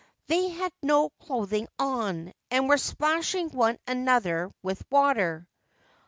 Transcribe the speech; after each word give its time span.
They 0.25 0.47
had 0.49 0.73
no 0.81 1.09
clothing 1.11 1.67
on, 1.77 2.33
and 2.49 2.67
were 2.67 2.79
splashing 2.79 3.49
one 3.49 3.77
another 3.85 4.49
with 4.63 4.83
water. 4.89 5.47